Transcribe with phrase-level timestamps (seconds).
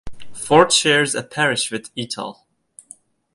[0.33, 2.45] Ford shares a parish with Etal.